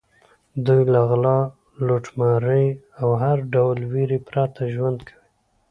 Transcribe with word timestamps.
دوی 0.65 0.81
له 0.93 1.01
غلا، 1.09 1.39
لوټمارۍ 1.85 2.65
او 3.01 3.09
هر 3.21 3.37
ډول 3.53 3.77
وېرې 3.91 4.19
پرته 4.29 4.61
ژوند 4.73 4.99
کوي. 5.07 5.19